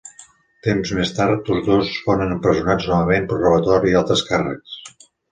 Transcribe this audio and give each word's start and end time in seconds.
Temps 0.67 0.91
més 0.99 1.09
tard, 1.17 1.41
tots 1.49 1.67
dos 1.67 1.91
foren 2.05 2.33
empresonats 2.35 2.87
novament 2.93 3.27
per 3.33 3.37
robatori 3.41 3.93
i 3.93 3.99
altres 4.01 4.25
càrrecs. 4.31 4.81